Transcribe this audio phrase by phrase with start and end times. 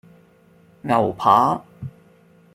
[0.81, 1.63] 牛扒